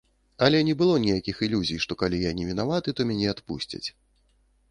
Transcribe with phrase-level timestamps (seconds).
[0.45, 3.85] Але не было ніякіх ілюзій, што калі я не вінаваты, то мяне адпусцяць.